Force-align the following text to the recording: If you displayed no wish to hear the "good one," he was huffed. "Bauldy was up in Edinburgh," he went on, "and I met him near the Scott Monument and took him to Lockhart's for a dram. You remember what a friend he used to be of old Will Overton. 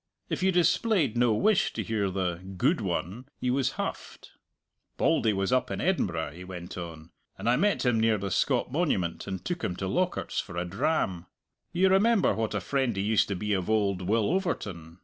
If 0.29 0.41
you 0.41 0.51
displayed 0.51 1.15
no 1.15 1.35
wish 1.35 1.73
to 1.73 1.83
hear 1.83 2.09
the 2.09 2.37
"good 2.57 2.81
one," 2.81 3.27
he 3.39 3.51
was 3.51 3.73
huffed. 3.73 4.31
"Bauldy 4.97 5.31
was 5.31 5.53
up 5.53 5.69
in 5.69 5.79
Edinburgh," 5.79 6.31
he 6.31 6.43
went 6.43 6.75
on, 6.75 7.11
"and 7.37 7.47
I 7.47 7.55
met 7.55 7.85
him 7.85 7.99
near 7.99 8.17
the 8.17 8.31
Scott 8.31 8.71
Monument 8.71 9.27
and 9.27 9.45
took 9.45 9.63
him 9.63 9.75
to 9.75 9.85
Lockhart's 9.87 10.39
for 10.39 10.57
a 10.57 10.65
dram. 10.65 11.27
You 11.71 11.89
remember 11.89 12.33
what 12.33 12.55
a 12.55 12.59
friend 12.61 12.95
he 12.95 13.03
used 13.03 13.27
to 13.27 13.35
be 13.35 13.53
of 13.53 13.69
old 13.69 14.01
Will 14.01 14.31
Overton. 14.31 14.97